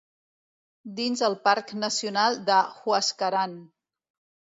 Dins 0.99 1.19
el 1.27 1.35
Parc 1.47 1.73
Nacional 1.81 2.39
del 2.47 2.71
Huascarán. 2.87 3.55